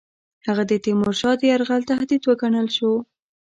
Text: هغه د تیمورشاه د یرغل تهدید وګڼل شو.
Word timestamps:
هغه 0.47 0.63
د 0.67 0.71
تیمورشاه 0.85 1.35
د 1.37 1.41
یرغل 1.51 1.81
تهدید 1.89 2.21
وګڼل 2.25 2.67
شو. 2.77 2.91